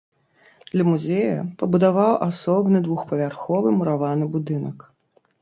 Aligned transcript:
Для 0.71 0.85
музея 0.91 1.35
пабудаваў 1.59 2.13
асобны 2.29 2.77
двухпавярховы 2.89 3.77
мураваны 3.77 4.25
будынак. 4.39 4.77